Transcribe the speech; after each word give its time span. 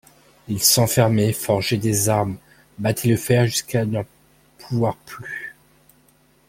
Il 0.47 0.59
s'enfermait, 0.59 1.31
forgeait 1.31 1.77
des 1.77 2.09
armes, 2.09 2.37
battait 2.79 3.07
le 3.09 3.17
fer 3.17 3.45
jusqu'à 3.45 3.85
n'en 3.85 4.03
pouvoir 4.57 4.95
plus. 4.97 5.55